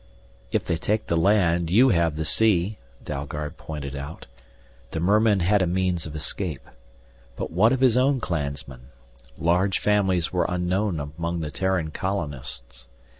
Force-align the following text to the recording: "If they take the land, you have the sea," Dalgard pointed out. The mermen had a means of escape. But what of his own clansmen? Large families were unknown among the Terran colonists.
"If 0.51 0.65
they 0.65 0.77
take 0.77 1.05
the 1.05 1.15
land, 1.15 1.69
you 1.69 1.89
have 1.89 2.15
the 2.15 2.25
sea," 2.25 2.79
Dalgard 3.05 3.57
pointed 3.57 3.95
out. 3.95 4.25
The 4.89 4.99
mermen 4.99 5.41
had 5.41 5.61
a 5.61 5.67
means 5.67 6.07
of 6.07 6.15
escape. 6.15 6.67
But 7.35 7.51
what 7.51 7.71
of 7.71 7.81
his 7.81 7.97
own 7.97 8.19
clansmen? 8.19 8.87
Large 9.37 9.77
families 9.77 10.33
were 10.33 10.47
unknown 10.49 10.99
among 10.99 11.41
the 11.41 11.51
Terran 11.51 11.91
colonists. 11.91 12.87